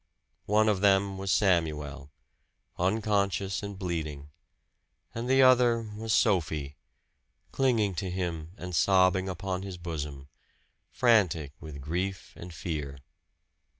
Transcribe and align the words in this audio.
One 0.47 0.67
of 0.67 0.81
them 0.81 1.19
was 1.19 1.31
Samuel, 1.31 2.09
unconscious 2.75 3.61
and 3.61 3.77
bleeding; 3.77 4.31
and 5.13 5.29
the 5.29 5.43
other 5.43 5.91
was 5.95 6.11
Sophie, 6.11 6.75
clinging 7.51 7.93
to 8.01 8.09
him 8.09 8.53
and 8.57 8.75
sobbing 8.75 9.29
upon 9.29 9.61
his 9.61 9.77
bosom, 9.77 10.27
frantic 10.89 11.51
with 11.59 11.81
grief 11.81 12.33
and 12.35 12.51
fear. 12.51 12.97